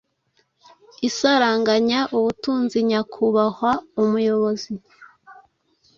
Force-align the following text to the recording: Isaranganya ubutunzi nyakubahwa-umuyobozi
Isaranganya 1.07 1.99
ubutunzi 2.17 2.77
nyakubahwa-umuyobozi 2.89 4.73